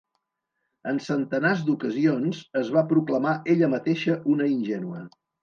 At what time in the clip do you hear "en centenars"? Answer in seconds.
0.91-1.61